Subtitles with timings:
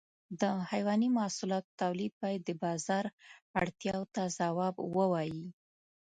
[0.41, 0.41] د
[0.71, 3.05] حيواني محصولاتو تولید باید د بازار
[3.61, 5.43] اړتیاو ته ځواب ووایي.